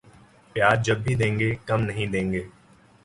[0.55, 2.43] پیار جب بھی دینگے کم نہیں دینگے